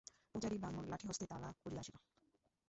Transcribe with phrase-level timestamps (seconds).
[0.31, 1.95] পূজারি ব্রাহ্মণ লাঠি হস্তে তাড়া করিয়া আসিল।